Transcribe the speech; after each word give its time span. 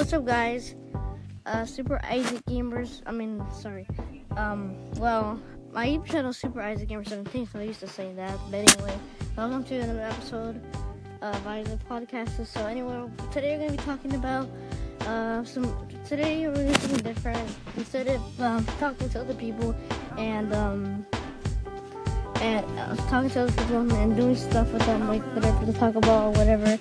what's 0.00 0.14
up, 0.14 0.24
guys? 0.24 0.76
Uh, 1.44 1.66
Super 1.66 2.00
Isaac 2.04 2.42
Gamers. 2.46 3.02
I 3.04 3.12
mean, 3.12 3.44
sorry. 3.52 3.86
Um, 4.34 4.90
well, 4.92 5.38
my 5.74 5.86
YouTube 5.86 6.06
channel 6.06 6.30
is 6.30 6.38
Super 6.38 6.62
Isaac 6.62 6.88
Gamer 6.88 7.04
17, 7.04 7.46
so 7.46 7.58
I 7.58 7.64
used 7.64 7.80
to 7.80 7.86
say 7.86 8.10
that. 8.14 8.38
But 8.50 8.60
anyway, 8.60 8.98
welcome 9.36 9.62
to 9.64 9.74
another 9.74 10.00
episode 10.00 10.58
of 11.20 11.46
Isaac 11.46 11.86
Podcast. 11.86 12.46
So 12.46 12.64
anyway, 12.64 13.10
today 13.30 13.58
we're 13.58 13.66
gonna 13.66 13.76
be 13.76 13.84
talking 13.84 14.14
about 14.14 14.48
uh 15.02 15.44
some. 15.44 15.86
Today 16.06 16.48
we're 16.48 16.54
gonna 16.54 16.72
do 16.72 16.80
something 16.80 17.04
different. 17.04 17.50
Instead 17.76 18.08
of 18.08 18.40
um, 18.40 18.64
talking 18.78 19.10
to 19.10 19.20
other 19.20 19.34
people 19.34 19.76
and 20.16 20.54
um 20.54 21.04
and 22.40 22.64
uh, 22.78 22.96
talking 23.10 23.28
to 23.28 23.42
other 23.42 23.52
people 23.52 23.92
and 23.96 24.16
doing 24.16 24.34
stuff 24.34 24.72
with 24.72 24.86
them, 24.86 25.06
like 25.08 25.22
whatever 25.34 25.66
to 25.66 25.74
talk 25.74 25.94
about 25.94 26.28
or 26.28 26.30
whatever, 26.38 26.78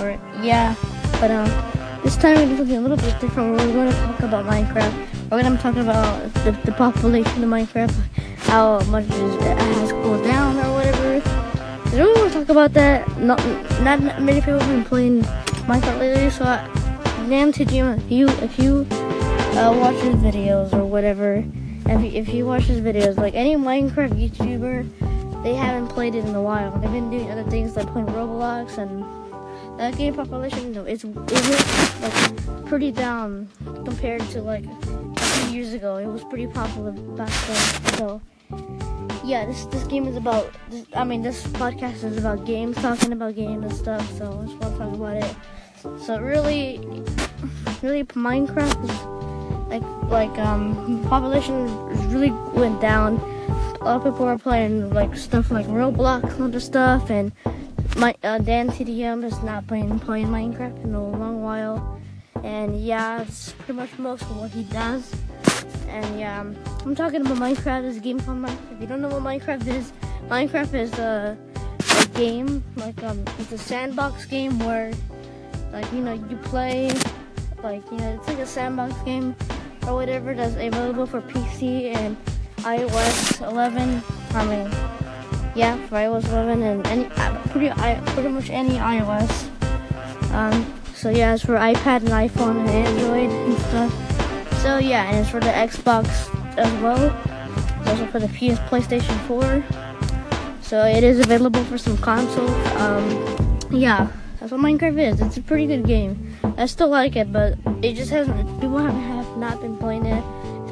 or 0.00 0.18
yeah. 0.42 0.74
But 1.20 1.30
um, 1.30 1.75
this 2.06 2.16
time 2.18 2.36
we're 2.36 2.44
doing 2.44 2.56
something 2.58 2.76
a 2.76 2.80
little 2.80 2.96
bit 2.96 3.20
different. 3.20 3.50
We're 3.50 3.72
going 3.72 3.90
to 3.90 3.98
talk 3.98 4.20
about 4.20 4.46
Minecraft. 4.46 5.28
We're 5.28 5.42
going 5.42 5.56
to 5.56 5.60
talk 5.60 5.74
about 5.74 6.32
the, 6.44 6.52
the 6.64 6.70
population 6.70 7.42
of 7.42 7.50
Minecraft, 7.50 7.90
how 8.46 8.78
much 8.90 9.06
it 9.06 9.40
has 9.42 9.90
cooled 9.90 10.22
down 10.22 10.56
or 10.56 10.74
whatever. 10.74 11.20
I 11.26 11.90
really 11.96 12.20
want 12.20 12.32
to 12.32 12.38
talk 12.38 12.48
about 12.50 12.72
that. 12.74 13.18
Not 13.18 13.44
not 13.80 14.22
many 14.22 14.40
people 14.40 14.60
have 14.60 14.68
been 14.68 14.84
playing 14.84 15.22
Minecraft 15.66 15.98
lately, 15.98 16.30
so 16.30 16.44
I, 16.44 17.26
damn 17.28 17.50
to 17.50 17.64
you 17.64 17.86
if 17.86 18.08
you 18.08 18.28
if 18.28 18.56
you 18.56 18.86
uh, 19.58 19.76
watch 19.76 19.96
his 19.96 20.14
videos 20.14 20.72
or 20.74 20.84
whatever. 20.84 21.44
If 21.86 22.02
you, 22.02 22.20
if 22.20 22.28
you 22.28 22.46
watch 22.46 22.64
his 22.64 22.80
videos, 22.80 23.16
like 23.16 23.34
any 23.34 23.56
Minecraft 23.56 24.14
YouTuber, 24.14 25.42
they 25.42 25.54
haven't 25.54 25.88
played 25.88 26.14
it 26.14 26.24
in 26.24 26.36
a 26.36 26.42
while. 26.42 26.70
They've 26.78 26.92
been 26.92 27.10
doing 27.10 27.32
other 27.32 27.50
things 27.50 27.74
like 27.74 27.88
playing 27.88 28.06
Roblox 28.08 28.78
and 28.78 29.25
that 29.78 29.96
game 29.96 30.14
population 30.14 30.72
though 30.72 30.84
is 30.84 31.04
it 31.04 31.14
like 32.02 32.66
pretty 32.66 32.90
down 32.90 33.48
compared 33.84 34.20
to 34.30 34.42
like 34.42 34.64
a 34.64 35.20
few 35.20 35.56
years 35.56 35.72
ago. 35.72 35.96
It 35.96 36.06
was 36.06 36.24
pretty 36.24 36.46
popular 36.46 36.92
back 36.92 37.32
then. 37.46 37.96
So 37.96 38.20
yeah, 39.24 39.44
this 39.44 39.66
this 39.66 39.84
game 39.84 40.06
is 40.06 40.16
about. 40.16 40.52
This, 40.70 40.86
I 40.94 41.04
mean, 41.04 41.22
this 41.22 41.46
podcast 41.48 42.04
is 42.04 42.16
about 42.16 42.44
games, 42.44 42.76
talking 42.76 43.12
about 43.12 43.34
games 43.34 43.64
and 43.64 43.74
stuff. 43.74 44.08
So 44.18 44.24
I 44.24 44.46
just 44.46 44.56
want 44.58 44.72
to 44.74 44.78
talk 44.78 44.94
about 44.94 45.16
it. 45.16 45.36
So 46.04 46.20
really, 46.20 46.78
really, 47.82 48.04
Minecraft 48.04 48.82
is 48.84 49.16
like 49.68 49.82
like 50.10 50.38
um 50.38 51.04
population 51.08 51.66
really 52.10 52.30
went 52.54 52.80
down. 52.80 53.16
A 53.80 53.84
lot 53.84 53.96
of 53.98 54.04
people 54.04 54.26
are 54.26 54.38
playing 54.38 54.90
like 54.90 55.16
stuff 55.16 55.50
like 55.50 55.66
Roblox 55.66 56.34
and 56.34 56.44
other 56.44 56.60
stuff, 56.60 57.10
and 57.10 57.32
my 57.96 58.14
uh, 58.22 58.38
Dan 58.38 58.68
TDM 58.68 59.22
has 59.22 59.42
not 59.42 59.66
been 59.66 59.98
playing 59.98 60.28
Minecraft 60.28 60.84
in 60.84 60.94
a 60.94 61.02
long 61.02 61.42
while, 61.42 62.00
and 62.44 62.78
yeah, 62.80 63.22
it's 63.22 63.52
pretty 63.52 63.72
much 63.72 63.98
most 63.98 64.22
of 64.22 64.36
what 64.36 64.50
he 64.50 64.64
does. 64.64 65.14
And 65.88 66.20
yeah, 66.20 66.40
I'm 66.40 66.94
talking 66.94 67.22
about 67.22 67.38
Minecraft. 67.38 67.82
This 67.82 67.98
game 67.98 68.20
called 68.20 68.38
Minecraft. 68.38 68.74
If 68.74 68.80
you 68.80 68.86
don't 68.86 69.00
know 69.00 69.08
what 69.08 69.22
Minecraft 69.22 69.66
is, 69.68 69.92
Minecraft 70.28 70.74
is 70.74 70.92
a, 70.98 71.38
a 72.00 72.06
game 72.18 72.62
like 72.76 73.02
um, 73.02 73.24
it's 73.38 73.52
a 73.52 73.58
sandbox 73.58 74.26
game 74.26 74.58
where 74.58 74.92
like 75.72 75.90
you 75.92 76.00
know 76.00 76.12
you 76.12 76.36
play 76.44 76.92
like 77.62 77.82
you 77.90 77.98
know 77.98 78.14
it's 78.14 78.28
like 78.28 78.38
a 78.38 78.46
sandbox 78.46 78.94
game 79.02 79.34
or 79.86 79.94
whatever 79.94 80.34
that's 80.34 80.54
available 80.54 81.06
for 81.06 81.22
PC 81.22 81.94
and 81.94 82.16
iOS 82.58 83.40
11. 83.48 84.02
I 84.34 84.44
mean, 84.44 84.70
yeah, 85.56 85.76
for 85.86 85.96
iOS 85.96 86.28
11 86.28 86.62
and 86.62 86.86
any 86.86 87.04
pretty 87.50 87.70
pretty 88.12 88.28
much 88.28 88.50
any 88.50 88.74
iOS. 88.74 89.50
Um, 90.32 90.74
so 90.94 91.08
yeah, 91.08 91.34
it's 91.34 91.44
for 91.44 91.54
iPad 91.54 92.00
and 92.00 92.10
iPhone 92.10 92.60
and 92.60 92.68
Android 92.68 93.30
and 93.30 93.58
stuff. 93.58 94.60
So 94.60 94.78
yeah, 94.78 95.08
and 95.08 95.18
it's 95.18 95.30
for 95.30 95.40
the 95.40 95.46
Xbox 95.46 96.06
as 96.58 96.72
well. 96.82 97.10
It's 97.80 97.88
also 97.88 98.06
for 98.06 98.20
the 98.20 98.28
PS 98.28 98.58
PlayStation 98.68 99.16
4. 99.26 99.64
So 100.60 100.84
it 100.84 101.02
is 101.02 101.20
available 101.20 101.64
for 101.64 101.78
some 101.78 101.96
consoles. 101.98 102.50
Um, 102.76 103.58
yeah. 103.70 104.08
That's 104.40 104.52
what 104.52 104.60
Minecraft 104.60 105.12
is. 105.12 105.20
It's 105.20 105.36
a 105.38 105.40
pretty 105.40 105.66
good 105.66 105.86
game. 105.86 106.36
I 106.56 106.66
still 106.66 106.88
like 106.88 107.16
it, 107.16 107.32
but 107.32 107.58
it 107.82 107.94
just 107.94 108.10
hasn't. 108.10 108.36
People 108.60 108.78
haven't 108.78 109.00
have 109.02 109.36
not 109.38 109.60
been 109.60 109.76
playing 109.76 110.06
it. 110.06 110.22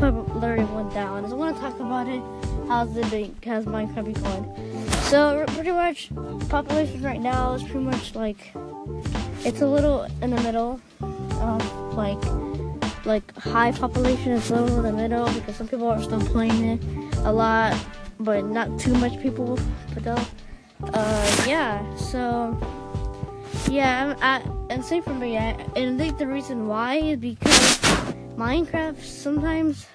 Popularity 0.00 0.64
went 0.64 0.94
down. 0.94 1.28
So 1.28 1.34
I 1.34 1.38
want 1.38 1.56
to 1.56 1.62
talk 1.62 1.78
about 1.78 2.08
it. 2.08 2.22
How's 2.68 2.96
it 2.96 3.10
been? 3.10 3.36
How's 3.44 3.66
Minecraft 3.66 4.06
be 4.06 4.12
going? 4.14 4.90
So 5.02 5.44
pretty 5.48 5.72
much, 5.72 6.10
population 6.48 7.02
right 7.02 7.20
now 7.20 7.52
is 7.52 7.62
pretty 7.64 7.80
much 7.80 8.14
like 8.14 8.52
it's 9.44 9.60
a 9.60 9.66
little 9.66 10.06
in 10.22 10.30
the 10.30 10.40
middle. 10.40 10.80
Um, 11.02 11.94
like 11.94 12.18
like 13.04 13.34
high 13.36 13.72
population 13.72 14.32
is 14.32 14.50
little 14.50 14.78
in 14.78 14.84
the 14.84 14.92
middle 14.92 15.30
because 15.34 15.56
some 15.56 15.68
people 15.68 15.88
are 15.88 16.02
still 16.02 16.20
playing 16.20 16.64
it 16.64 16.84
a 17.24 17.32
lot, 17.32 17.76
but 18.18 18.46
not 18.46 18.80
too 18.80 18.94
much 18.94 19.20
people. 19.20 19.58
But 19.94 20.06
uh, 20.94 21.44
yeah. 21.46 21.94
So 21.96 22.58
yeah, 23.68 24.16
I, 24.22 24.42
and 24.70 24.82
same 24.82 25.02
for 25.02 25.12
me. 25.14 25.36
I, 25.36 25.50
and 25.76 26.00
I 26.00 26.04
think 26.04 26.18
the 26.18 26.26
reason 26.26 26.68
why 26.68 26.96
is 26.96 27.18
because 27.18 27.79
Minecraft 28.40 29.04
sometimes, 29.04 29.86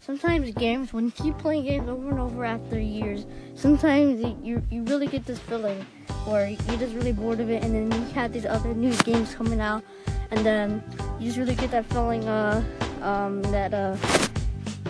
sometimes 0.00 0.50
games 0.56 0.92
when 0.92 1.04
you 1.04 1.10
keep 1.12 1.38
playing 1.38 1.62
games 1.64 1.88
over 1.88 2.10
and 2.10 2.18
over 2.18 2.44
after 2.44 2.80
years, 2.80 3.24
sometimes 3.54 4.20
you 4.42 4.60
you 4.68 4.82
really 4.82 5.06
get 5.06 5.24
this 5.26 5.38
feeling 5.38 5.86
where 6.24 6.48
you're 6.48 6.76
just 6.76 6.92
really 6.96 7.12
bored 7.12 7.38
of 7.38 7.50
it, 7.50 7.62
and 7.62 7.72
then 7.72 7.92
you 7.92 8.08
have 8.14 8.32
these 8.32 8.44
other 8.44 8.74
new 8.74 8.92
games 9.04 9.32
coming 9.32 9.60
out, 9.60 9.84
and 10.32 10.44
then 10.44 10.82
you 11.20 11.26
just 11.26 11.38
really 11.38 11.54
get 11.54 11.70
that 11.70 11.84
feeling 11.86 12.24
uh 12.28 12.64
um 13.00 13.42
that 13.54 13.72
uh 13.72 13.96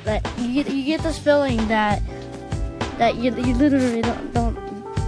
that 0.04 0.26
you 0.38 0.54
get 0.54 0.72
you 0.72 0.82
get 0.82 1.02
this 1.02 1.18
feeling 1.18 1.58
that 1.68 2.00
that 2.96 3.16
you 3.16 3.36
you 3.36 3.52
literally 3.56 4.00
don't 4.00 4.32
don't 4.32 4.54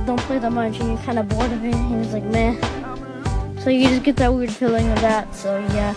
don't 0.04 0.20
play 0.28 0.38
that 0.38 0.52
much 0.52 0.78
and 0.80 0.88
you're 0.90 1.06
kind 1.06 1.18
of 1.18 1.26
bored 1.30 1.50
of 1.50 1.64
it 1.64 1.74
and 1.74 2.04
it's 2.04 2.12
like 2.12 2.24
meh 2.24 2.52
so 3.60 3.70
you 3.70 3.88
just 3.88 4.02
get 4.02 4.16
that 4.16 4.32
weird 4.32 4.50
feeling 4.50 4.88
of 4.88 5.00
that. 5.02 5.34
So 5.34 5.58
yeah. 5.74 5.94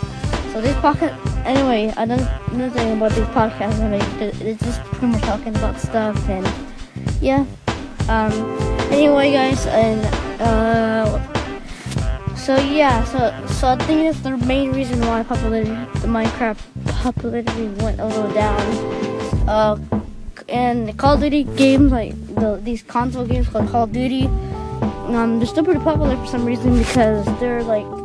So 0.54 0.62
this 0.62 0.76
podcast. 0.76 1.18
Anyway, 1.46 1.92
I 1.98 2.06
don't 2.06 2.22
know 2.54 2.66
anything 2.66 2.96
about 2.96 3.12
these 3.14 3.26
podcasts 3.34 3.80
I 3.82 3.88
make, 3.90 4.04
it's 4.22 4.64
just 4.64 4.80
pretty 4.82 5.08
much 5.08 5.22
talking 5.24 5.56
about 5.56 5.80
stuff 5.80 6.30
and 6.30 6.48
yeah. 7.20 7.44
Um. 8.08 8.32
Anyway, 8.92 9.32
guys, 9.32 9.66
and 9.66 10.06
uh. 10.40 11.10
So 12.36 12.56
yeah, 12.58 13.04
so 13.06 13.34
so 13.48 13.70
I 13.70 13.78
think 13.78 14.04
that's 14.04 14.20
the 14.20 14.38
main 14.46 14.74
reason 14.74 15.02
why 15.02 15.24
popularity, 15.24 15.72
the 15.72 16.08
Minecraft 16.08 16.60
popularity 17.02 17.70
went 17.84 18.00
a 18.00 18.06
little 18.06 18.32
down. 18.32 18.62
Uh, 19.50 19.80
and 20.50 20.96
Call 21.00 21.16
of 21.16 21.22
Duty 21.22 21.46
games 21.46 21.92
like 21.92 22.14
the 22.36 22.60
these 22.62 22.84
console 22.84 23.26
games 23.26 23.50
called 23.50 23.70
Call 23.70 23.86
of 23.86 23.92
Duty 23.92 24.28
um, 25.16 25.40
they're 25.40 25.48
still 25.48 25.64
pretty 25.64 25.80
popular 25.80 26.16
for 26.16 26.28
some 26.28 26.46
reason 26.46 26.78
because 26.78 27.26
they're 27.40 27.64
like. 27.64 28.03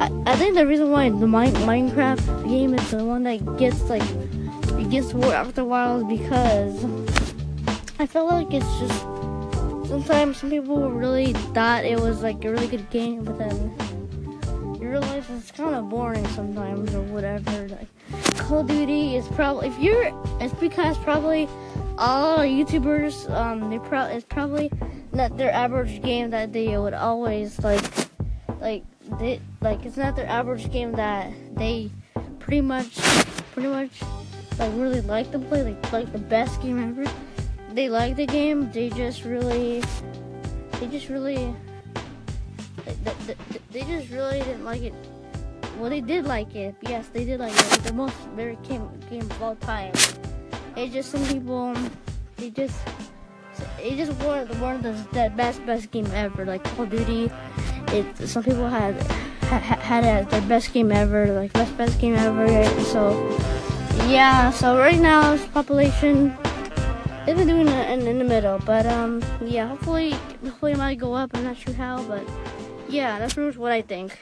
I, 0.00 0.10
I 0.26 0.36
think 0.36 0.54
the 0.54 0.66
reason 0.66 0.90
why 0.90 1.08
the 1.08 1.26
Minecraft 1.26 2.48
game 2.48 2.74
is 2.74 2.90
the 2.90 3.04
one 3.04 3.22
that 3.24 3.56
gets 3.56 3.82
like 3.84 4.02
it 4.78 4.90
gets 4.90 5.14
more 5.14 5.32
after 5.32 5.60
a 5.60 5.64
while 5.64 5.98
is 6.00 6.18
because 6.18 6.84
I 7.98 8.06
feel 8.06 8.26
like 8.26 8.52
it's 8.52 8.66
just 8.80 9.00
sometimes 9.88 10.38
some 10.38 10.50
people 10.50 10.90
really 10.90 11.32
thought 11.54 11.84
it 11.84 12.00
was 12.00 12.22
like 12.22 12.44
a 12.44 12.50
really 12.50 12.66
good 12.66 12.90
game, 12.90 13.22
but 13.24 13.38
then 13.38 13.74
you 14.80 14.88
realize 14.88 15.24
it's 15.30 15.52
kind 15.52 15.74
of 15.74 15.88
boring 15.88 16.26
sometimes 16.28 16.92
or 16.94 17.02
whatever. 17.02 17.68
Like 17.68 17.88
Call 18.38 18.60
of 18.60 18.66
Duty 18.66 19.16
is 19.16 19.28
probably 19.28 19.68
if 19.68 19.78
you're 19.78 20.10
it's 20.40 20.54
because 20.54 20.98
probably 20.98 21.48
all 21.96 22.38
YouTubers 22.38 23.30
um 23.30 23.70
they 23.70 23.78
pro 23.78 24.06
it's 24.06 24.24
probably 24.24 24.70
not 25.12 25.36
their 25.36 25.52
average 25.52 26.02
game 26.02 26.30
that 26.30 26.52
they 26.52 26.76
would 26.76 26.94
always 26.94 27.58
like 27.60 27.84
like 28.60 28.84
they 29.18 29.40
like 29.60 29.84
it's 29.84 29.96
not 29.96 30.16
their 30.16 30.26
average 30.26 30.70
game 30.72 30.92
that 30.92 31.32
they 31.54 31.90
pretty 32.38 32.60
much 32.60 32.96
pretty 33.52 33.68
much 33.68 33.90
like 34.58 34.72
really 34.74 35.00
like 35.02 35.30
to 35.32 35.38
play 35.38 35.62
like 35.62 35.92
like 35.92 36.12
the 36.12 36.18
best 36.18 36.60
game 36.62 36.82
ever. 36.82 37.10
They 37.72 37.88
like 37.88 38.16
the 38.16 38.26
game 38.26 38.70
they 38.72 38.90
just 38.90 39.24
really 39.24 39.82
they 40.80 40.86
just 40.86 41.08
really 41.08 41.54
they, 42.84 43.12
they, 43.26 43.36
they 43.72 43.82
just 43.82 44.10
really 44.10 44.40
didn't 44.40 44.64
like 44.64 44.82
it. 44.82 44.94
Well 45.78 45.90
they 45.90 46.00
did 46.00 46.24
like 46.24 46.54
it 46.54 46.74
yes 46.82 47.08
they 47.08 47.24
did 47.24 47.40
like 47.40 47.52
it. 47.52 47.82
The 47.82 47.92
most 47.92 48.14
favorite 48.36 48.62
game 48.62 48.88
game 49.10 49.22
of 49.22 49.42
all 49.42 49.56
time. 49.56 49.92
It's 50.76 50.92
just 50.92 51.10
some 51.10 51.24
people 51.26 51.74
they 52.36 52.50
just 52.50 52.76
it 53.78 53.96
just 53.96 54.12
one 54.24 54.46
one 54.60 54.76
of 54.76 54.82
the, 54.82 54.92
the 55.12 55.32
best 55.36 55.64
best 55.66 55.90
game 55.90 56.06
ever. 56.14 56.44
Like 56.44 56.64
Call 56.64 56.84
of 56.84 56.90
Duty, 56.90 57.30
it 57.94 58.28
some 58.28 58.42
people 58.42 58.68
had 58.68 59.00
ha, 59.44 59.58
had 59.58 60.04
it 60.04 60.08
as 60.08 60.26
their 60.28 60.40
best 60.42 60.72
game 60.72 60.90
ever, 60.92 61.32
like 61.32 61.52
best 61.52 61.76
best 61.76 62.00
game 62.00 62.14
ever. 62.14 62.44
Right? 62.44 62.86
So 62.86 63.12
yeah, 64.08 64.50
so 64.50 64.76
right 64.78 65.00
now 65.00 65.32
its 65.32 65.46
population 65.46 66.36
they've 67.24 67.36
been 67.36 67.48
doing 67.48 67.68
it 67.68 67.90
in, 67.90 68.06
in, 68.06 68.18
the 68.18 68.24
middle, 68.24 68.58
but 68.60 68.86
um 68.86 69.22
yeah, 69.40 69.68
hopefully 69.68 70.10
hopefully 70.42 70.72
it 70.72 70.78
might 70.78 70.98
go 70.98 71.14
up. 71.14 71.30
I'm 71.34 71.44
not 71.44 71.56
sure 71.56 71.74
how, 71.74 72.02
but 72.04 72.22
yeah, 72.88 73.18
that's 73.18 73.34
pretty 73.34 73.48
much 73.48 73.56
what 73.56 73.72
I 73.72 73.82
think. 73.82 74.18